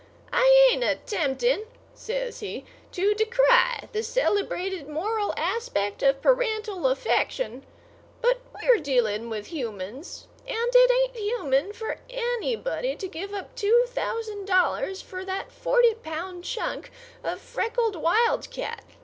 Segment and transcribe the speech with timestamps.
[0.33, 7.63] "I ain't attempting," says he, "to decry the celebrated moral aspect of parental affection,
[8.19, 13.85] but we're dealing with humans, and it ain't human for anybody to give up two
[13.89, 16.89] thousand dollars for that forty pound chunk
[17.23, 18.83] of freckled wildcat.